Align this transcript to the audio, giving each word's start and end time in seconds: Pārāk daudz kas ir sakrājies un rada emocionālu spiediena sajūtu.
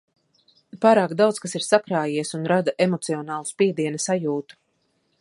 Pārāk 0.85 1.13
daudz 1.19 1.41
kas 1.43 1.53
ir 1.59 1.67
sakrājies 1.67 2.33
un 2.39 2.49
rada 2.55 2.75
emocionālu 2.89 3.51
spiediena 3.55 4.05
sajūtu. 4.11 4.63